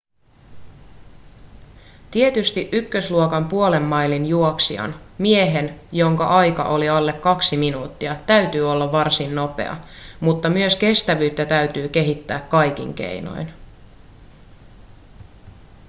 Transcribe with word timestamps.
tietysti 2.11 2.69
ykkösluokan 2.71 3.47
puolen 3.47 3.81
mailin 3.83 4.25
juoksijan 4.25 4.95
miehen 5.17 5.79
jonka 5.91 6.27
aika 6.27 6.63
on 6.63 6.81
alle 6.93 7.13
kaksi 7.13 7.57
minuuttia 7.57 8.15
täytyy 8.27 8.71
olla 8.71 8.91
varsin 8.91 9.35
nopea 9.35 9.77
mutta 10.19 10.49
myös 10.49 10.75
kestävyyttä 10.75 11.45
täytyy 11.45 11.89
kehittää 11.89 12.39
kaikin 12.41 12.93
keinoin 12.93 13.53